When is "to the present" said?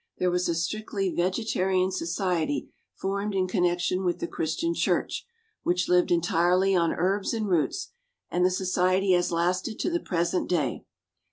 9.77-10.49